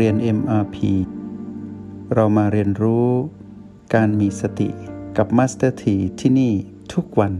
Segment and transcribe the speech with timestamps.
[0.00, 0.76] เรียน MRP
[2.14, 3.08] เรามาเรียนรู้
[3.94, 4.68] การมีสติ
[5.16, 6.52] กับ Master T ที่ที่นี่
[6.94, 7.34] ทุกวัน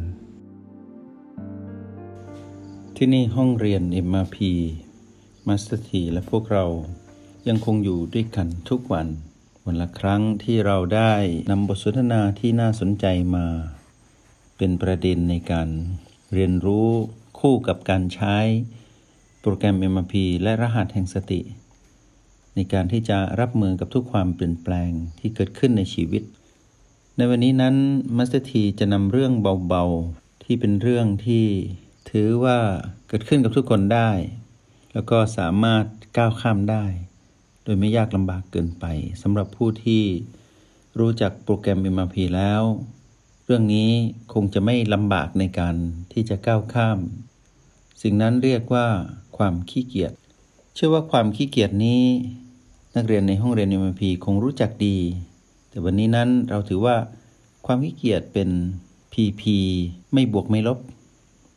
[2.97, 4.39] ที่นี่ห้องเรียน MRP
[5.49, 6.65] Master T และพวกเรา
[7.49, 9.09] ยังคงอยู่ด้วยกันทุกวัน
[9.67, 11.15] วันละครั้งที่เราได้
[11.51, 13.47] นำบทสนทนาที่น่าสนใจมา
[14.57, 15.69] เป็นประเด็นในการ
[16.35, 16.89] เรียนรู้
[17.39, 18.37] คู่กับการใช้
[19.41, 21.43] โปรแกรม MRP และรหัสแห่งสติ
[22.55, 26.23] ในการที่จะรับมือกับทุกความเปลี่ยนแปลงที่เกิดขึ้นในชีวิต
[27.17, 27.77] ในวันนี้นั้น
[28.17, 29.33] มัสเตอร์ทีจะนำเรื่อง
[29.69, 31.47] เบาๆ ที่เป็นเรื่องที่
[32.11, 32.59] ถือว่า
[33.09, 34.11] เกิดขึ้นกับทุกคนได้
[34.93, 35.85] แล้วก็สามารถ
[36.17, 36.85] ก้าวข้ามได้
[37.65, 38.85] โดยไม่ยากลำบากเกินไป
[39.23, 40.03] สำหรับผู้ที่
[40.99, 42.63] รู้จักโปรแกรม MRP แล้ว
[43.45, 43.91] เรื่องนี้
[44.33, 45.77] คงจะไม่ลำบากในการ
[46.13, 46.99] ที่จะก้าวข้าม
[48.03, 48.87] สิ่งนั้นเรียกว่า
[49.37, 50.13] ความขี้เกียจ
[50.75, 52.05] เชื่อว่าความขี้เกียจนี้
[52.97, 54.97] นักเรียนในห้องเรียน MP คงรู้จักดี
[55.71, 56.97] แต่วันนี้นั้นเราถือว่า
[57.67, 58.49] ความขี้เกียจเป็น
[59.13, 59.43] PP
[60.13, 60.79] ไม่บวกไม่ลบ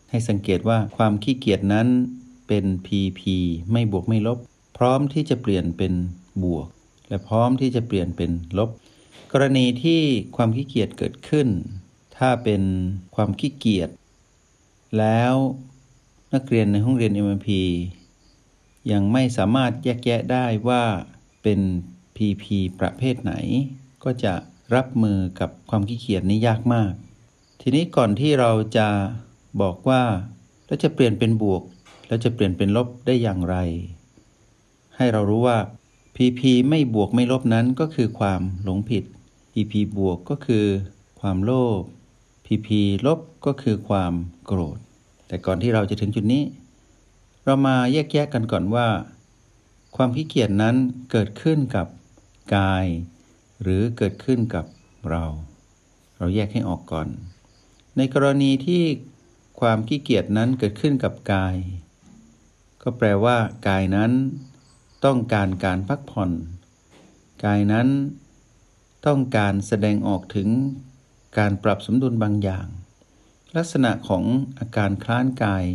[0.09, 1.87] ให้สังเกตว่าความขี้เกียจนั้น
[2.47, 3.21] เป็น PP
[3.71, 4.37] ไม่บวกไม่ลบ
[4.77, 5.93] พร้อมที่จะเปลี่ยนเป็น
[6.43, 6.67] บวก
[7.09, 8.69] และพร้อมที่จะเปลี่ยนเป็นลบ
[9.31, 10.01] กรณีที่
[10.35, 11.47] ความขี้เกียจเกิดขึ้น
[12.17, 12.61] ถ้าเป็น
[13.15, 13.89] ความขี้เกียจ
[14.97, 15.33] แล้ว
[16.33, 17.49] นักเรียนในห้องเรียน MP
[18.91, 20.83] ยังไม่สามารถแยกแยะได้ว่า
[21.49, 21.67] เป็น
[22.17, 22.45] PP
[22.79, 23.33] ประเภทไหน
[24.03, 24.33] ก็จะ
[24.75, 26.91] รับมือกับความขี้เกียจนี้ยากมาก
[27.61, 28.87] ทีนี้ก่อนที่เราจะ
[29.61, 30.03] บอกว่า
[30.67, 31.63] แล้วจะเปลี่ยนเป็นบวก
[32.07, 33.55] แล้วจะเปลี่ยนเป็นลบได้อย่างไร
[34.95, 35.57] ให้เรารู้ว่า
[36.15, 39.03] PP ไม่บวกไม่ลบนั้นก็คือความหลงผิด
[39.53, 40.65] PP บวกก็คือ
[41.19, 41.81] ความโลภ
[42.45, 42.67] PP
[43.05, 44.13] ลบก็คือความ
[44.45, 44.77] โกรธ
[45.27, 46.43] แต่ก่อนที่เราจะถึงจุดนี้
[47.45, 48.87] เรามาแยกแยะกันก่อนว่า
[49.95, 50.75] ความขี้เกียจนั้น
[51.11, 51.87] เกิดขึ้นกับ
[52.55, 52.85] กาย
[53.61, 54.65] หรือเกิดขึ้นกับ
[55.09, 55.23] เรา
[56.17, 57.07] เราแยกให้ออกก่อน
[57.97, 58.83] ในกรณีที่
[59.59, 61.55] ความขี้เกียจนั้นเกิดขึ้นกับกาย
[62.81, 63.37] ก็แปลว่า
[63.67, 64.11] กายนั้น
[65.05, 66.31] ต้องการการพักผ่อน
[67.45, 67.87] กายนั้น
[69.05, 70.49] ต้องการแสดงออกถึง
[71.37, 72.67] การปรับสมดุลบางอย่าง
[73.55, 74.23] ลักษณะของ
[74.59, 75.65] อาการคล้านกาย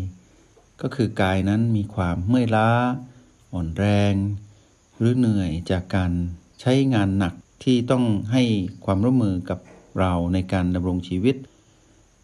[0.80, 2.70] ก็คือกายนั้นมีความเมื่อยล้า
[3.52, 4.14] อ่อนแรง
[4.98, 6.12] หรือเหนื่อยจากการ
[6.60, 8.42] ใช้งานหนักที่ต้องให้
[8.84, 9.58] ความร่วมมือกับ
[9.98, 11.36] เราในการดำรงชีวิต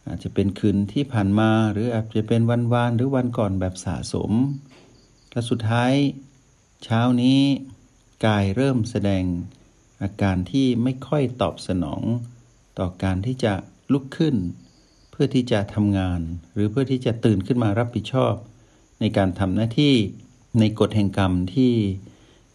[0.07, 4.33] อาจจะเป็นคืนที่ผ่านมาหรืออาจจะเป็นวันวานหรือวันก่อนแบบสะสม
[5.31, 5.93] และสุดท้าย
[6.85, 7.41] เช้านี้
[8.27, 9.25] กายเริ่มแสดง
[10.03, 12.03] อาการที่ไม่ค่อยตอบสนอง
[12.79, 13.53] ต่อการที่จะ
[13.93, 14.37] ลุกขึ้น
[15.11, 16.21] เพื่อที่จะทำงาน
[16.55, 18.35] หรือเพื่อที่จะตื่นขึ้นมารับผิดชอบ
[19.01, 19.95] ในการทำหน้าที่
[20.59, 21.73] ในกฎแห่งกรรมที่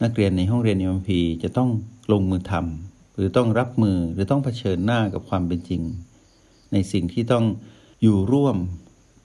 [0.04, 1.70] นักเรียนในห้องเรียนเอ็มพีจะต้อง
[2.12, 5.82] ลงมือทำหรือต้องรับมือหรือต้องเผชิญหน้ากับความเป็นจริง
[6.72, 7.46] ในสิ่งที่ต้อง
[8.02, 8.58] อยู่ร่วม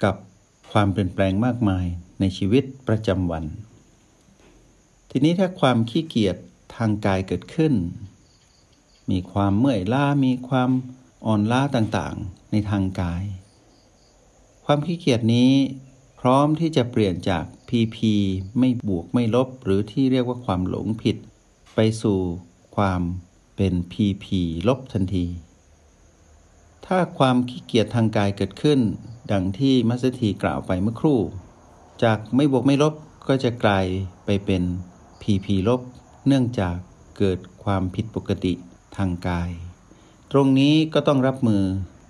[0.04, 0.14] กับ
[0.72, 1.86] ความเปลี่ยนแปลงมากมาย
[2.20, 3.44] ในชีวิตประจำวัน
[5.10, 6.36] ทีนี้ถ้าความขี้เกียจ
[6.76, 7.74] ทางกายเกิดขึ้น
[9.10, 10.70] มีความเมื่อยล้ามีความ
[11.26, 13.24] อ่อนล้าต่างๆ ในทางกาย
[14.64, 15.50] ความขี้เกียจนี้
[16.20, 17.98] พร้อมที่จะเปลี่ยนจาก PP
[18.58, 21.16] ไม่บวกไม่ลบ หรือที่เรียกว่าความหลงผิด
[21.74, 22.18] ไปสู่
[22.76, 23.02] ความ
[23.56, 24.26] เป็น PP
[24.68, 25.26] ลบทันที
[26.86, 28.80] ถ้าความขี้เกียจทางกายเกิดขึ้น
[29.32, 31.20] ดังที่มัสถีกล่าวไปเมื่อครู่
[32.02, 32.94] จากไม่บวกไม่ลบ
[33.28, 33.86] ก็จะกลาย
[34.24, 34.62] ไปเป็น
[35.22, 35.80] PP ลบ
[36.26, 36.76] เนื่องจาก
[37.18, 38.52] เกิดความผิดปกติ
[38.96, 39.50] ทางกาย
[40.32, 41.62] ตรงนี้ก็ต้องรับมือ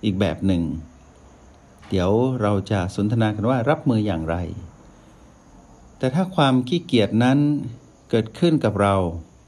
[0.03, 0.63] อีกแบบหนึ่ง
[1.89, 2.11] เดี๋ยว
[2.41, 4.35] เราจะสนทนากันว่ารับมืออย่างไร
[5.97, 7.39] แต่ถ้าความขี้เกียจนั้น
[8.09, 8.95] เกิดขึ้นกับเรา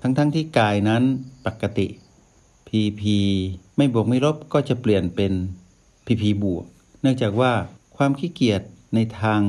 [0.01, 1.03] ทั้งๆทที่กายนั้น
[1.45, 1.87] ปกติ
[2.67, 3.01] PP
[3.77, 5.33] ไม่บวกไม่ลบก็จะเปลี่ยนเป็น
[6.05, 6.65] PP บวก
[7.01, 7.53] เนื่องจากว่า
[7.97, 8.61] ความขี้เกียจ
[8.95, 9.41] ในทาง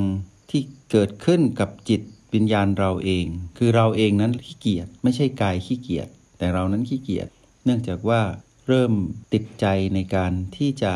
[0.49, 0.61] ที่
[0.91, 2.01] เกิดขึ้นกับจิต
[2.33, 3.25] วิญญาณเราเอง
[3.57, 6.07] คือเราเองนั้นขี้เกียจไม่ใช่กายขี้เกียจ
[6.37, 7.27] แต่เรานั้นขี้เกียจ
[7.65, 8.21] เนื่องจากว่า
[8.67, 8.93] เริ่ม
[9.33, 10.93] ติดใจในการที่จะ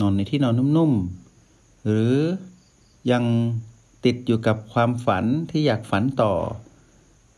[0.00, 2.14] นอนในที่นอนนุ่มๆ หรือ
[3.10, 3.24] ยัง
[4.04, 6.34] ติดอยู่กับความฝันที่อยากฝันต่อ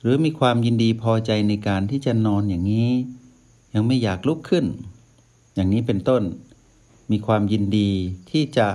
[0.01, 2.91] หรือมีความยินดีพอใจในการที่จะนอนอย่างนี้
[3.75, 4.65] ยังไม่อยากลุกขึ้น
[5.55, 6.23] อย่างนี้เป็นต้น
[7.11, 7.91] มีความยินดี
[8.31, 8.69] ที่จะ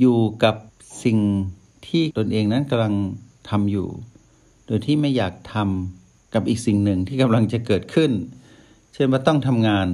[0.00, 0.56] อยู่กับ
[1.04, 1.18] สิ่ง
[1.86, 2.94] ที่ตนเองนั้นกำลัง
[3.48, 3.88] ทำอยู่
[4.66, 8.10] โดยที่ไม่อยากทำกับอีกสิ่งหนึ่งที่กำลังจะเกิดขึ้น
[8.92, 9.88] เช่นว่าต้องทำงาน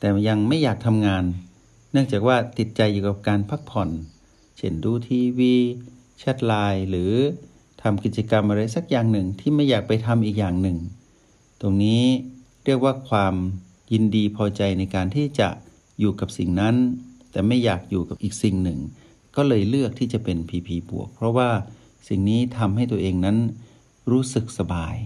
[0.00, 1.24] แต่ยังไม่อยากทำงาน
[1.92, 3.90] เนื่องจากว่าติดใจอยู่กับการพักผ่อน
[4.56, 5.54] เช่นดูทีวี
[6.18, 7.12] แชทไลน์หรือ
[7.82, 10.78] ทำกิจกรรมอะไรสักอย่างหนึ่งที่ไม่อยากไปทำอีกอย่างหนึ่ง
[11.60, 12.02] ตรงนี้
[12.64, 13.34] เรียกว่าความ
[13.92, 15.48] ยินดีพอใจในการที่จะ
[15.98, 16.74] อยู่กับสิ่งนั้น
[17.30, 18.78] แต่ไม่อยากอยู่กับอีกสิ่งหนึ่ง
[19.36, 21.50] ก็เลยเลือกที่จะเป็นพีพีบวก เพราะว่า
[22.08, 23.36] สิ่งนี้ทำให้ตัวเองนั้น
[24.10, 24.96] รู้สึกสบาย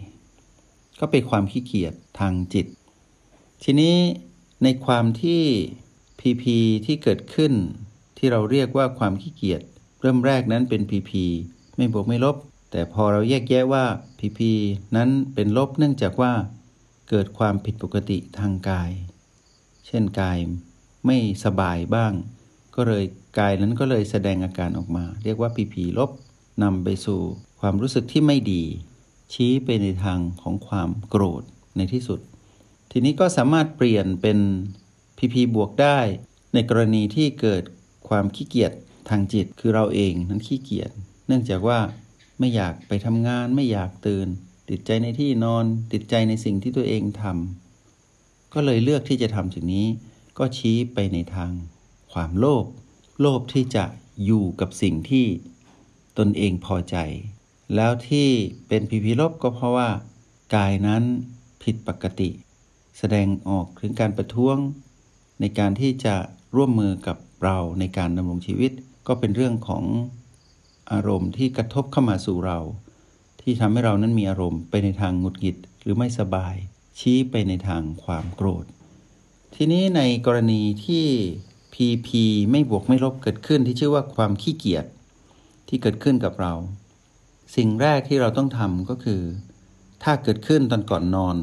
[1.01, 2.67] ก็เป็นความขี้เกียจทางจิต
[3.65, 3.97] ทีนี้
[4.63, 5.43] ในความที่
[6.27, 7.53] พีพีที่เกิดขึ้น
[8.19, 9.63] ที่เราเรียกว่าความขี้เกียจ
[10.01, 11.25] เริ่มแรกนั้นเป็นพีพี
[11.77, 12.37] ไม่บวกไม่ลบ
[12.71, 13.85] แต่พอเราแยกแยะว่า
[14.19, 14.53] พีพี
[14.97, 16.33] นั้นเป็นลบเนื่องจากว่า
[17.11, 18.91] เกิดความผิดปกติทางกาย
[19.87, 20.39] เช่นกาย
[21.07, 22.13] ไม่สบายบ้าง
[22.77, 23.05] ก็เลย
[23.39, 26.11] กายนั้นก็เลยแสดงอาการออกมา เรียกว่าพีพีลบ
[26.63, 27.21] นำไปสู่
[27.61, 28.63] ความรู้สึกที่ไม่ดี
[29.33, 31.43] ชี้ไปในทางของความโกรธ
[31.77, 32.21] ในที่สุด
[32.91, 34.39] ทีนี้ก็สามารถเปลี่ยนเป็น
[35.19, 35.99] พีพีบวกได้
[36.55, 37.63] ในกรณีที่เกิด
[38.09, 38.73] ความขี้เกียจ
[39.09, 40.91] ทางจิตคือเราเองนั้นขี้เกียจ
[41.27, 41.79] เนื่องจากว่า
[42.39, 44.29] ไม่อยากไปทำงานไม่อยากตื่น
[44.71, 49.87] ติดใจในที่นอน ติดใจในสิ่งที่ตัวเองทำก็เลยเลือกที่จะทำสิ่งนี้
[50.39, 51.53] ก็ชี้ไปในทาง
[52.13, 52.65] ความโลภ
[53.21, 53.85] โลภที่จะ
[54.25, 55.27] อยู่กับสิ่งที่
[56.19, 56.97] ตนเองพอใจ
[57.75, 58.29] แล้วที่
[58.69, 59.91] เป็นพีพีลบก็เพราะว่า
[60.55, 61.03] กายนั้น
[61.63, 62.31] ผิดปกติ
[62.99, 64.57] แสดงออกถึงการประท้วง
[65.41, 66.15] ในการที่จะ
[66.57, 68.73] ร่วมมือกับเราในการดำรงชีวิต
[69.07, 69.85] ก็เป็นเรื่องของ
[70.93, 72.59] อารมณ์ที่กระทบเข้ามาสู่เรา
[73.41, 76.55] ที่ทำให้เรานั้นมีอารมณ์ไปในทางหงุดหงิดหรือไม่สบาย
[76.99, 78.65] ชี้ไปในทางความโกรธ
[79.55, 81.07] ทีนี้ในกรณีที่
[81.75, 82.09] PP
[82.51, 84.85] ไม่บวกไม่ลบเกิดขึ้นที่ชื่อว่าความขี้เกียจ
[85.69, 86.55] ที่เกิดขึ้นกับเรา
[87.57, 89.23] สิ่งแรกที่เราต้องทำก็คือ
[90.05, 91.37] ถ้าเกิดขึ้นตอนก่อนนอน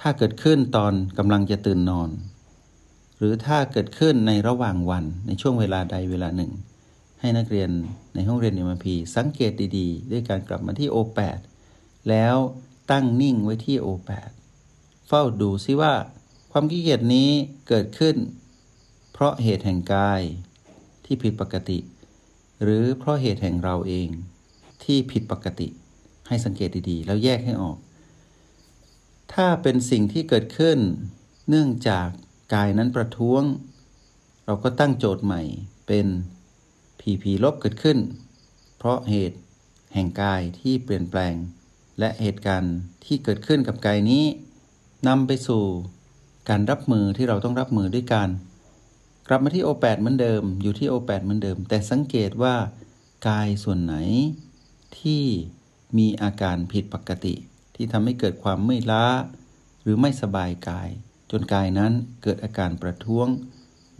[0.00, 2.08] ถ้าเกิดขึ้นตอนกำลังจะตื่นนอน
[3.22, 6.52] หรือถ้าเกิดขึ้นในระหว่างวันในช่วงเวลาใดเวลาหนึ่ง
[7.20, 7.70] ให้นักเรียน
[8.14, 11.38] ในห้องเรียน m ีสังเกตดีๆ ด้วยการกลับมาที่ O8
[12.08, 12.36] แล้ว
[12.90, 14.30] ตั้งนิ่งไว้ที่ O8
[15.08, 15.94] เฝ้าดูซิว่า
[16.52, 17.30] ความขี้เกียจนี้
[17.68, 18.16] เกิดขึ้น
[19.12, 20.22] เพราะเหตุแห่งกาย
[21.04, 21.78] ที่ผิดปกติ
[22.62, 24.08] หรือเพราะเหตุแห่งเราเอง
[24.84, 25.68] ที่ผิดปกติ
[26.28, 27.78] ให้สังเกตดีๆ แล้วแยกให้ออก
[29.34, 30.78] ถ้าเป็นสิ่งที่เกิดขึ้น
[31.48, 32.08] เนื่องจาก
[32.54, 33.42] กายนั้นประท้วง
[34.44, 35.42] เราก็ตั้งโจทย์ใหม่
[35.86, 36.06] เป็น
[37.00, 37.98] ผีผีลบเกิดขึ้น
[38.78, 39.38] เพราะเหตุ
[39.94, 41.34] แห่งกายที่เปลี่ยนแปลง
[41.98, 44.24] และเหตุการณ์ที่เกิดขึ้นกับกายนี้
[45.08, 45.64] นำไปสู่
[46.48, 48.28] การรับมือที่เราต้องรับมือด้วยการ
[49.28, 52.54] กลับมาที่ O8 เหมือนเดิม อยู่ที่ O8 เหมือนเดิม แต่สังเกตว่า
[53.28, 53.94] กายส่วนไหน
[54.98, 55.24] ที่
[55.98, 57.34] มีอาการผิดปกติ
[57.74, 59.06] ที่ทำให้เกิดความไม่ล้า
[59.82, 60.88] หรือไม่สบายกาย
[61.32, 61.92] จนกายนั้น
[62.22, 63.26] เกิดอาการประท้วง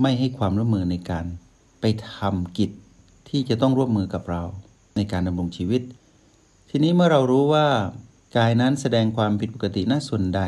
[0.00, 1.26] ไม่ให้ความร่วมมือในการ
[1.81, 1.84] ไป
[2.17, 2.70] ทำกิจ
[3.29, 4.43] ที่จะต้องร่วมมือกับเรา
[4.96, 5.82] ในการดำรงชีวิต
[6.70, 7.69] ทีนี้เมื่อเรารู้ว่า
[8.37, 10.43] กายนั้นแสดงความผิดปกติหน้าส่วนใด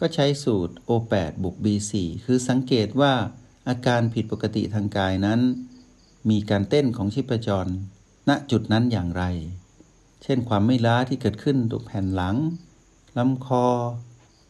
[0.00, 1.92] ก็ใช้สูตร O8 บวก B4
[2.24, 3.12] คือสังเกตว่า
[3.68, 5.40] อาการผิดปกติทางกายนั้น
[6.30, 7.66] มีการเต้นของชีพจร
[8.28, 9.24] ณจุดนั้นอย่างไร
[10.22, 12.36] เช่นความไม่ล้าที่เกิดขึ้นตรงแผ่นหลัง
[13.16, 13.66] ลำคอ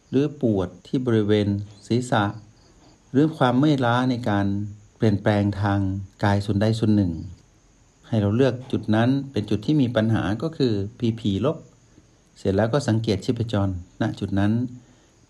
[0.09, 1.47] หรือปวดที่บริเวณ
[1.87, 2.23] ศีรษะ
[3.11, 4.45] หรือความไม่ล้าในการ
[4.97, 5.79] เปลี่ยนแปลงทาง
[6.23, 7.13] กายส่วนใดส่วนหนึ่ง
[8.07, 11.57] ให้เราเลือกจุดนั้นเป็นจุดที่มีปัญหาก็คือพีพีลบ
[12.37, 13.69] เสร็จแล้วก็สังเกตชีพจร
[14.01, 14.53] ณจุดนั้น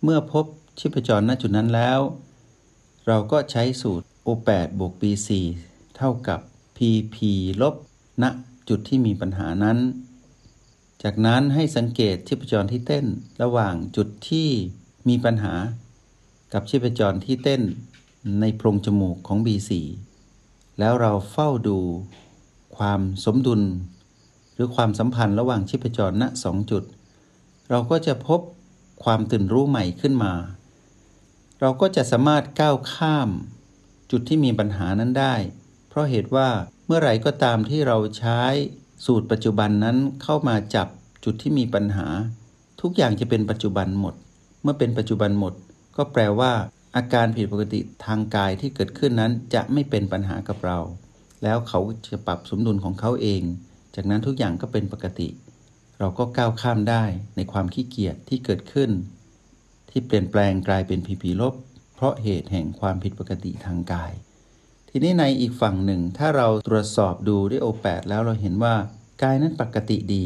[0.03, 0.45] เมื่อพบ
[0.79, 1.99] ชีพจรณจุดนั้นแล้ว
[3.07, 5.29] เราก็ใช้สูตร O8 บวก B4
[5.97, 6.39] เท่ากับ
[6.77, 7.17] PP
[7.61, 7.75] ลบ
[8.23, 8.25] ณ
[8.69, 9.77] จุดที่มีปัญหานั้น
[11.03, 13.05] จากนั้นให้สังเกตชีพจรที่เต้น
[13.41, 14.49] ระหว่างจุดที่
[15.09, 15.53] มีปัญหา
[16.53, 17.61] กับชีพจรที่เต้น
[18.39, 19.71] ในโพรงจมูกของ B4
[20.79, 21.79] แล้วเราเฝ้าดู
[22.77, 23.61] ความสมดุล
[24.53, 26.83] หรือความสัมพันธ์ระหว่างชีพจรณสองจุด
[27.69, 28.39] เราก็จะพบ
[29.03, 30.33] ความตื่นรู้ใหม่ขึ้นมา
[31.59, 33.29] เราก็จะสามารถก้าวข้าม
[34.11, 35.35] จุดที่มีปัญหานั้นได้
[35.89, 36.49] เพราะเหตุว่า
[36.85, 38.41] เมื่อไหร่ก็ตามที่เราใช้
[39.05, 40.87] สูตรปัจจุบันนั้นเข้ามาจับ
[41.23, 42.07] จุดที่มีปัญหา
[42.81, 44.15] ทุกอย่างจะเป็นปัจจุบันหมด
[44.61, 45.53] เมื่อเป็นปัจจุบันหมด
[45.97, 46.51] ก็แปลว่า
[46.95, 50.79] อาการผิดปกติทางกายที่เกิดขึ้นนั้นจะไม่เป็นปัญหากับเรา
[51.43, 51.79] แล้วเขา
[52.11, 53.41] จะปรับสมดุลของเขาเอง
[53.95, 55.29] จากนั้นทุกอย่างก็เป็นปกติ
[55.99, 57.03] เราก็ก้าวข้ามได้
[57.35, 58.91] ในความขี้เกียจที่เกิดขึ้น
[59.89, 61.53] ที่เปลี่ยนแปลงกลายเป็นผีผีลบ
[61.95, 64.11] เพราะเหตุแห่งความผิดปกติทางกาย
[64.89, 68.75] ทีนี้ในอีกฝั่งหนึ่ง ถ้าเราตรวจสอบดูด้วยโอแปดแล้วเราเห็นว่า
[69.23, 70.25] กายนั้นปกติดี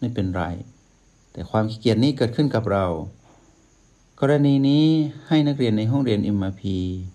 [0.00, 0.44] ไม่เป็นไร
[1.32, 2.86] แต่ความขี้เกียจนี้เกิดขึ้นกับเรา
[4.22, 4.86] กรณีนี้
[5.28, 6.62] ให้นักเรียนในห้องเรียน MRP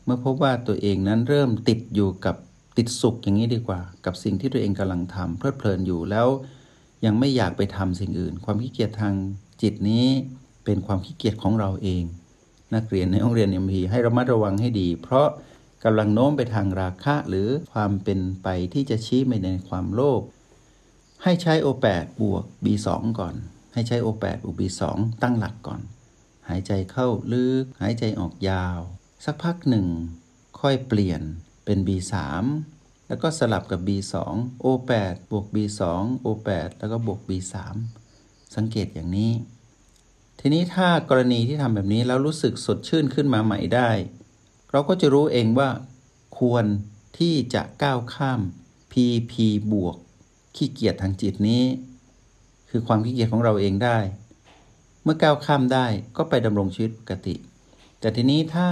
[0.05, 2.35] เมื่อพบว่าตัวเองนั้นเริ่มติดอยู่กับ
[2.77, 6.27] ติดสุขอย่างนี้ดีกว่า กับสิ่งที่ตัวเองกำลังทำเพลิดเพลินอยู่แล้ว
[7.05, 9.13] ยังไม่อยากไปทำสิ่งอื่น ความขี้เกียจทาง
[9.61, 10.05] จิตนี้
[10.65, 12.03] เป็นความขี้เกียจของเราเอง
[12.75, 15.27] นักเรียนในห้องเรียนเอ็มพีให้ระมัดระวังให้ดี เพราะ
[15.83, 20.21] กำลังโน้มไปทางราคะหรือความเป็นไปที่จะชี้ไปในความโลภ
[21.23, 22.87] ให้ใช้ O8 บวก B2
[23.19, 23.35] ก่อน
[23.73, 24.81] ให้ใช้ O8 บวก B2
[25.23, 25.81] ตั้งหลักก่อน
[26.49, 28.79] หายใจเข้าลึก หายใจออกยาว
[29.25, 29.87] สักพักหนึ่ง
[30.59, 31.21] ค่อยเปลี่ยน
[31.65, 32.13] เป็น B3
[33.07, 34.13] แล้วก็สลับกับ B2
[34.63, 35.81] O8 บวก B2
[36.25, 37.55] O8 แล้วก็บวก B3
[38.55, 39.31] สังเกตอย่างนี้
[40.39, 43.89] ทีนี้ถ้ากรณีที่ทำแบบนี้แล้วรู้สึกสดชื่นขึ้นมาใหม่ได้
[44.71, 45.69] เราก็จะรู้เองว่า
[46.39, 46.65] ควร
[47.17, 48.41] ที่จะก้าวข้าม
[48.91, 49.33] PP
[49.71, 49.95] บวก
[50.55, 51.63] ขี้เกียจทางจิตนี้
[52.69, 53.97] คือความขี้เกียจของเราเองได้
[55.05, 57.35] เมื่อก้าวข้ามได้ก็ไปดำรงชีวิตปกติ
[57.99, 58.67] แต่ทีนี้ถ้า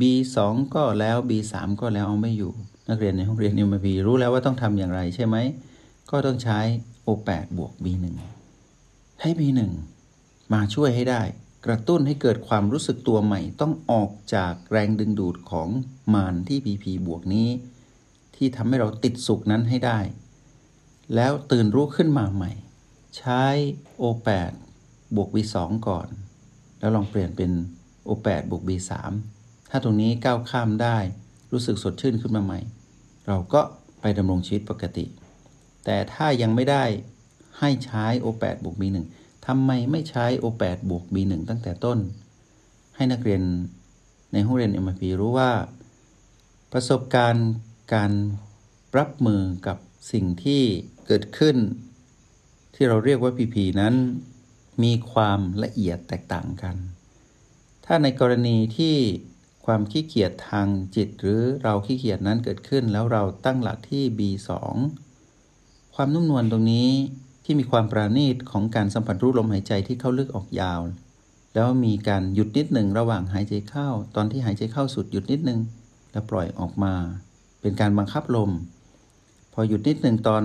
[0.00, 0.36] B2
[0.74, 2.52] ก็แล้ว B3 ก็แล้วเอาไม่อยู่
[2.88, 5.36] นักเรียนในห้องเรียน MP รู้แล้วว่าต้องทำอย่างไรใช่ไหม
[6.10, 6.60] ก็ต้องใช้
[7.06, 8.06] O8 บวก B1
[9.20, 9.60] ให้ B1
[10.52, 11.22] มาช่วยให้ได้
[11.66, 15.68] กระตุ้นให้เกิดความรู้สึกตัวใหม่ ต้องออกจากแรงดึงดูดของ
[16.14, 17.48] มารที่ PP บวกนี้
[18.36, 19.98] ที่ทำให้เราติดสุขนั้นให้ได้
[21.14, 22.52] แล้วตื่นรู้ขึ้นมาใหม่
[23.18, 23.44] ใช้
[24.02, 24.52] O8
[25.16, 25.56] บวก B2
[25.88, 26.08] ก่อน
[26.78, 27.50] แล้วลองเปลี่ยนเป็น
[28.08, 28.92] O8 บวก B3
[29.70, 30.98] ถ้าตรงนี้ก้าวข้ามได้
[31.52, 32.60] รู้สึกสดชื่นขึ้นมาใหม่
[33.26, 33.60] เราก็
[34.00, 35.04] ไปดำรงชีวิตปกติ
[35.84, 36.84] แต่ถ้ายังไม่ได้
[37.58, 38.96] ให้ใช้ O8 บวก B1
[39.46, 41.98] ทำไมไม่ใช้ O8 บวก B1 ตั้งแต่ต้น
[42.96, 43.42] ให้นักเรียน
[44.32, 45.50] ในห้องเรียน MIP รู้ว่า
[46.72, 47.50] ประสบการณ์
[47.94, 48.12] การ
[48.98, 49.78] รับมือกับ
[50.12, 50.62] สิ่งที่
[51.06, 51.56] เกิดขึ้น
[52.74, 53.94] ที่เราเรียกว่า PP นั้น
[54.82, 56.76] มีความละเอียดแตกต่างกัน
[57.84, 58.96] ถ้าในกรณีที่
[59.66, 64.50] ความขี้เกียจทางจิตหรือเราขี้เกียจนั้นเกิดขึ้น แล้วเราตั้งหลักที่ B2
[65.94, 66.90] ความนุ่มนวลตรงนี้
[67.44, 70.80] ที่มีความปราณีตของการสัมผัสรู้ลมหายใจที่เข้าลึกออกยาว
[71.54, 75.60] แล้วมีการหยุดนิดหนึ่งระหว่างหายใจเข้า ตอนที่หายใจเข้าสุดหยุดนิดหนึ่ง
[76.12, 76.94] แล้วปล่อยออกมา
[77.60, 78.50] เป็นการบังคับลม
[79.52, 80.44] พอหยุดนิดหนึ่งตอน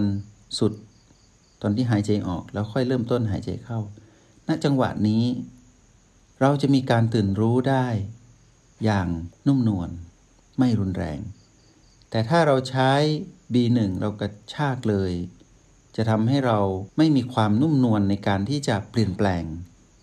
[0.60, 0.74] สุด
[1.62, 3.80] ตอนที่หายใจออกแล้วค่อยเริ่มต้นหายใจเข้า
[4.64, 5.26] จังหวะนี้
[6.42, 7.88] เราจะมีการตื่นรู้ได้
[8.84, 9.08] อย่าง
[9.48, 9.90] นุ่มนวล
[10.60, 11.20] ไม่รุนแรง
[12.10, 12.92] แต่ถ้าเราใช้
[13.54, 15.14] B1 เรากระชากเลย
[15.96, 16.60] จะทำให้เรา
[16.98, 19.44] ไม่มีความนุ่มนวลในการที่จะเปลี่ยนแปลง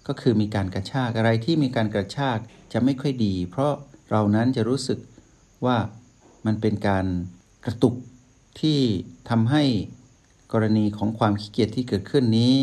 [0.06, 2.38] ก็คือมีการกระชากอะไรที่มีการกระชาก
[2.72, 3.72] จะไม่ค่อยดี เพราะ
[4.10, 4.98] เรานั้นจะรู้สึก
[5.64, 5.76] ว่า
[6.46, 7.06] มันเป็นการ
[7.64, 7.94] กระตุก
[8.60, 8.78] ที่
[9.30, 9.64] ทำให้
[10.52, 12.54] กรณีของความขี้เกียจที่เกิดขึ้นนี้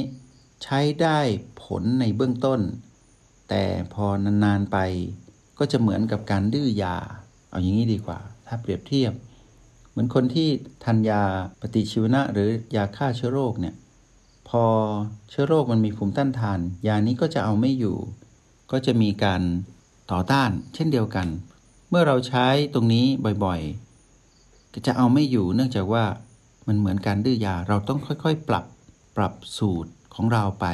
[0.64, 1.20] ใช้ได้
[1.64, 2.60] ผลในเบื้องต้น
[3.50, 4.06] แต่พอ
[4.44, 4.78] นานๆไป
[5.60, 6.96] ก็จะเหมือนกับการดื้อยา
[7.50, 9.14] เอาอย่างนี้ดีกว่า ถ้าเปรียบเทียบ
[9.90, 10.50] เหมือนคนที่
[10.84, 11.22] ทานยา
[11.62, 13.76] ปฏิชีวนะ หรือยาฆ่าเชื้อโรคเนี่ย
[14.50, 14.64] พอ
[15.30, 17.98] เชื้อโรคมันมีภูมิต้านทาน ยานี้ก็จะเอาไม่อยู่
[18.72, 19.42] ก็จะมีการ
[20.12, 21.28] ต่อต้านเช่นเดียวกัน
[21.90, 23.06] เมื่อเราใช้ตรงนี้
[23.46, 26.06] บ่อยๆ ก็จะเอาไม่อยู่เนื่องจากว่า
[26.68, 28.66] มันเหมือนการดื้อยาเราต้องค่อยๆ ปรับ
[29.18, 30.66] ปรับสูตร ของเราไป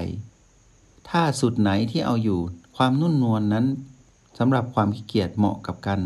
[1.09, 2.39] ถ้าสูตรไหนที่เอาอยู่
[2.77, 3.65] ความนุ่นนวลนนั้น
[4.39, 5.99] สำหรับความขี้เกียจเหมาะกับกัน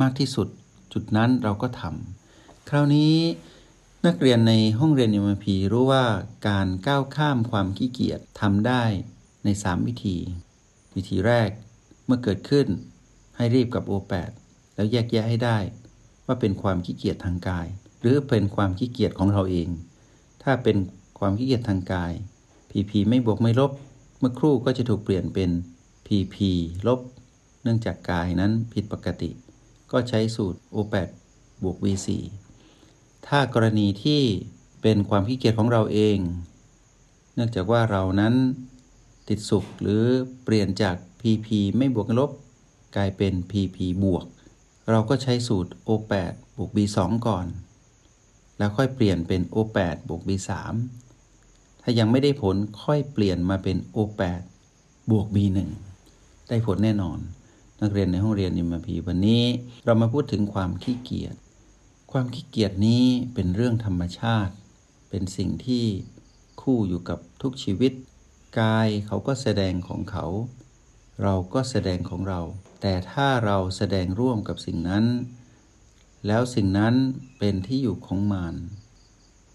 [0.00, 0.48] มากที่สุด
[0.92, 3.14] จุดนั้นเราก็ทำคราวนี้
[4.06, 6.04] นักเรียนในห้องเรียน m พีรู้ว่า
[6.48, 8.84] การก้าวข้ามความขี้เกียจทำได้
[9.44, 10.16] ใน 3 วิธี
[10.94, 11.50] วิธีแรก
[12.06, 12.66] เมื่อเกิดขึ้น
[13.36, 14.30] ให้รีบกับ O8
[14.74, 15.58] แล้วแยกแยะให้ได้
[16.26, 17.66] ว่าเป็นความขี้เกียจทางกาย
[18.00, 19.68] หรือเป็นความขี้เกียจของเราเอง
[20.42, 20.76] ถ้าเป็น
[21.18, 22.12] ความขี้เกียจทางกาย
[22.70, 23.72] PP ไม่บวกไม่ลบ
[24.18, 25.50] เมื่อครู่ก็จะถูกเปลี่ยนเป็น
[26.06, 26.36] PP
[26.86, 27.00] ลบ
[27.62, 29.30] เนื่องจากกายนั้นผิดปกติ
[29.92, 31.08] ก็ใช้สูตร O8
[31.62, 32.08] บวก V4
[33.26, 34.22] ถ้ากรณีที่
[34.82, 36.18] เป็นความขี้เกียจของเราเอง
[37.34, 38.34] เนื่องจากว่าเรานั้น
[39.28, 40.04] ติดสุขหรือ
[40.44, 42.30] เปลี่ยนจาก PP ไม่บวกลบ
[42.96, 44.26] กลายเป็น PP บวก
[44.90, 47.46] เราก็ใช้สูตร O8 บวก B2 ก่อน
[48.58, 50.50] แล้วค่อยเปลี่ยนเป็น O8 บวก B3
[51.88, 54.42] ถ้ายังไม่ได้ผลค่อยเปลี่ยนมาเป็น O8
[55.10, 55.58] บวก B1
[56.48, 57.18] ได้ผลแน่นอน
[57.82, 59.44] นักเรียนในห้องเรียนอิมพีวันนี้
[59.84, 61.34] เรามาพูดถึงความขี้เกียจ
[62.12, 63.04] ความขี้เกียจนี้
[63.34, 64.54] เป็นเรื่องธรรมชาติ
[65.10, 65.84] เป็นสิ่งที่
[66.62, 67.92] คู่อยู่กับทุกชีวิต
[68.60, 70.26] กายเขาก็แสดงของเขา
[71.22, 72.40] เราก็แสดงของเรา
[72.80, 75.04] แต่ถ้าเราแสดงร่วมกับสิ่งนั้น
[76.26, 76.94] แล้วสิ่งนั้น
[77.38, 78.54] เป็นที่อยู่ของมาร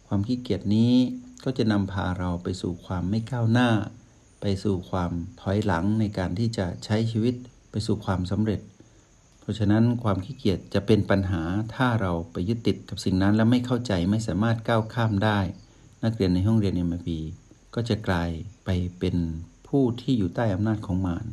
[0.08, 0.96] ความขี้เกียจนี้
[1.43, 3.69] ก็จะนำพาเราไปสู่ความไม่ก้าวหน้า
[4.41, 7.35] ไปสู่ความถอยหลังในการที่จะใช้ชีวิต
[7.71, 8.62] ไปสู่ความสำเร็จ
[9.39, 11.43] เพราะฉะนั้นความขี้เกียจจะเป็นปัญหา
[11.75, 15.39] ถ้าเราไปยึดติดกับสิ่งนั้น และไม่เข้าใจไม่สามารถก้าวข้ามได้
[16.03, 17.19] นักเรียนในห้องเรียนเอ็มพี
[17.75, 18.29] ก็จะกลาย
[18.65, 18.69] ไป
[19.00, 19.15] เป็น
[19.67, 21.25] ผู้ที่อยู่ใต้อำนาจของมาร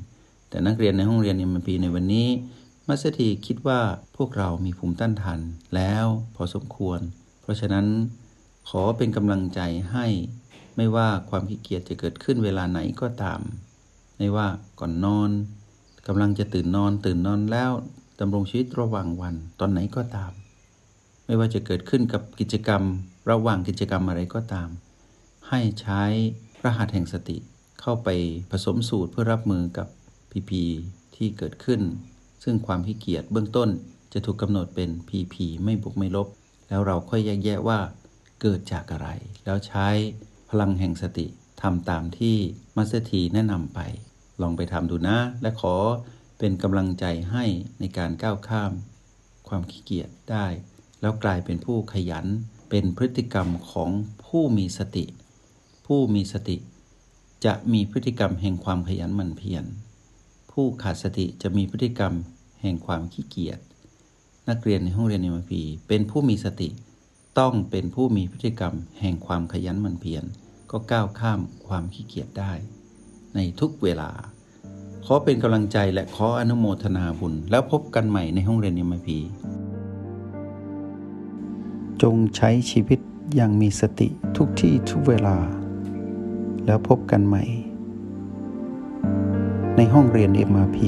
[0.48, 2.28] แต่นักเรียนในห้องเรียนเอ็มพีในวันนี้
[2.88, 3.80] มัสถีคิดว่า
[4.16, 5.40] พวกเรามีภูมิต้านทาน
[5.74, 7.00] แล้วพอสมควร
[7.42, 7.86] เพราะฉะนั้น
[8.74, 9.60] ขอเป็นกำลังใจ
[9.92, 10.06] ให้
[10.76, 13.40] ไม่ว่าความขี้เกียจจะเกิดขึ้นเวลาไหนก็ตาม
[14.18, 14.46] ไม่ว่า
[14.80, 15.30] ก่อนนอน
[16.06, 17.70] กำลังจะตื่นนอนตื่นนอนแล้ว
[18.20, 20.32] ดำรงชีวิตระหว่างวันตอนไหนก็ตาม
[21.26, 22.82] ไม่ว่าจะเกิดขึ้นกับกิจกรรม
[23.30, 24.68] ระหว่างกิจกรรมอะไรก็ตาม
[25.48, 26.02] ให้ใช้
[26.64, 27.36] รหัสแห่งสติ
[27.80, 28.08] เข้าไป
[28.50, 29.88] ผสมสูตรเพื่อรับมือกับ
[30.30, 30.62] พีพี
[31.16, 31.80] ที่เกิดขึ้น
[32.44, 33.68] ซึ่งความขี้เกียจเบื้องต้น
[34.12, 35.34] จะถูกกำหนดเป็น PP
[35.64, 36.28] ไม่บวกไม่ลบ
[36.68, 37.78] แล้วเราค่อยแยกแยะว่า
[38.40, 39.08] เกิดจากอะไร
[39.44, 39.88] แล้วใช้
[40.50, 41.26] พลังแห่งสติ
[41.62, 42.36] ทำตามที่
[42.76, 43.80] มัสเตอรีแนะนำไป
[44.40, 45.74] ลองไปทำดูนะ และขอ
[46.38, 47.44] เป็นกำลังใจให้
[47.80, 48.72] ในการก้าวข้าม
[49.48, 50.46] ความขี้เกียจได้
[51.00, 52.26] แล้วกลายเป็นผู้ขยัน
[52.70, 53.90] เป็นพฤติกรรมของ
[54.26, 55.04] ผู้มีสติ
[55.86, 56.56] ผู้มีสติ
[57.44, 59.64] จะมีพฤติกรรมแห่งความขยันหมั่นเพียร
[60.52, 62.12] ผู้ขาดสติจะมีพฤติกรรม
[62.62, 63.58] แห่งความขี้เกียจ
[64.48, 66.68] นักเรียนในห้องเรียนเอ็มพีเป็นผู้มีสติ
[67.38, 70.24] ต้องเป็นผู้มีพฤติกรรมแห่งความขยันหมั่นเพียร
[70.70, 72.52] ก็ก้าวข้ามความขี้เกียจได้
[73.34, 74.10] ในทุกเวลา
[75.04, 79.18] ขอเป็นกำลังใจและขออนุโมทนาบุญ แล้วพบกันใหม่ในห้องเรียนเอ็มพี
[82.02, 83.00] จงใช้ชีวิต
[83.34, 85.36] อย่างมีสติทุกที่ทุกเวลา
[86.66, 87.44] แล้วพบกันใหม่
[89.76, 90.78] ในห้องเรียน MRP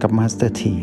[0.00, 0.76] กับมาสเตอร์ที